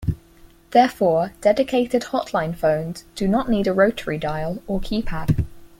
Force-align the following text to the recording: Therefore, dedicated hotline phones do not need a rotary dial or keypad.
Therefore, 0.71 1.31
dedicated 1.41 2.01
hotline 2.05 2.55
phones 2.55 3.03
do 3.13 3.27
not 3.27 3.49
need 3.49 3.67
a 3.67 3.71
rotary 3.71 4.17
dial 4.17 4.63
or 4.65 4.79
keypad. 4.81 5.45